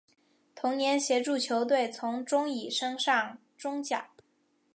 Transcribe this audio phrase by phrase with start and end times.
[0.55, 4.09] 同年协助球队从中乙升上中甲。